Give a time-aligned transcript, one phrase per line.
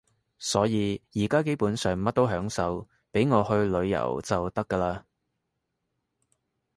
[0.39, 5.03] 所以而家基本上乜都享受，畀我去旅行就得㗎喇